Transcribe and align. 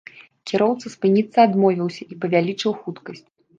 Кіроўца 0.51 0.91
спыніцца 0.93 1.37
адмовіўся 1.49 2.09
і 2.11 2.19
павялічыў 2.25 2.71
хуткасць. 2.83 3.25